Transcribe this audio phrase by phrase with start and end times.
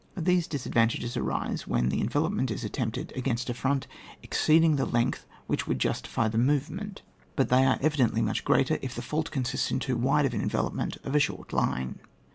[0.17, 3.85] These disadvantages arise when the envelopment is attempted against a front
[4.23, 5.13] exceeding the leng^
[5.45, 7.03] which would justify the movement;
[7.35, 10.41] but they are evidently very much greater if the fault consists in too wide an
[10.41, 11.99] envelopment of a short line.